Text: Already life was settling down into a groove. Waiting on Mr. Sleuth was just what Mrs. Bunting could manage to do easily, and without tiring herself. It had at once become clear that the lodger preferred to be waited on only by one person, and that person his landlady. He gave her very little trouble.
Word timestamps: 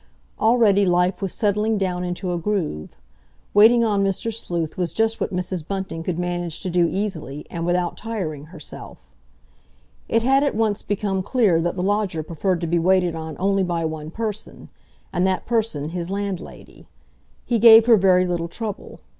Already 0.39 0.83
life 0.83 1.21
was 1.21 1.31
settling 1.31 1.77
down 1.77 2.03
into 2.03 2.33
a 2.33 2.37
groove. 2.39 2.95
Waiting 3.53 3.83
on 3.83 4.03
Mr. 4.03 4.33
Sleuth 4.33 4.75
was 4.75 4.93
just 4.93 5.19
what 5.21 5.31
Mrs. 5.31 5.67
Bunting 5.67 6.01
could 6.01 6.17
manage 6.17 6.61
to 6.61 6.71
do 6.71 6.87
easily, 6.87 7.45
and 7.51 7.67
without 7.67 7.97
tiring 7.97 8.45
herself. 8.45 9.11
It 10.09 10.23
had 10.23 10.43
at 10.43 10.55
once 10.55 10.81
become 10.81 11.21
clear 11.21 11.61
that 11.61 11.75
the 11.75 11.83
lodger 11.83 12.23
preferred 12.23 12.61
to 12.61 12.67
be 12.67 12.79
waited 12.79 13.13
on 13.15 13.35
only 13.37 13.61
by 13.61 13.85
one 13.85 14.09
person, 14.09 14.69
and 15.13 15.27
that 15.27 15.45
person 15.45 15.89
his 15.89 16.09
landlady. 16.09 16.87
He 17.45 17.59
gave 17.59 17.85
her 17.85 17.95
very 17.97 18.25
little 18.25 18.47
trouble. 18.47 19.01